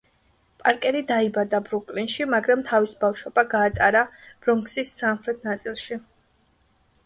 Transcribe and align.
პარკერი 0.61 1.01
დაიბადა 1.11 1.59
ბრუკლინში, 1.67 2.27
მაგრამ 2.35 2.65
თავის 2.71 2.95
ბავშვობა 3.05 3.45
გაატარა 3.53 4.03
ბრონქს–ის 4.21 4.97
სამხრეთ 5.05 5.49
ნაწილში. 5.53 6.03